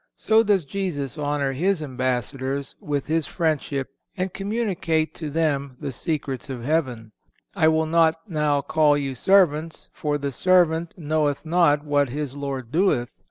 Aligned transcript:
So 0.17 0.41
does 0.41 0.65
Jesus 0.65 1.15
honor 1.15 1.53
His 1.53 1.83
ambassadors 1.83 2.73
with 2.79 3.05
His 3.05 3.27
friendship 3.27 3.91
and 4.17 4.33
communicate 4.33 5.13
to 5.13 5.29
them 5.29 5.77
the 5.79 5.91
secrets 5.91 6.49
of 6.49 6.63
heaven: 6.63 7.11
"I 7.55 7.67
will 7.67 7.85
not 7.85 8.15
now 8.27 8.61
call 8.61 8.97
you 8.97 9.13
servants; 9.13 9.91
for, 9.93 10.17
the 10.17 10.31
servant 10.31 10.95
knoweth 10.97 11.45
not 11.45 11.85
what 11.85 12.09
his 12.09 12.33
Lord 12.35 12.71
doeth. 12.71 13.13